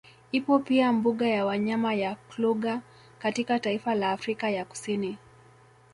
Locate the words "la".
3.95-4.11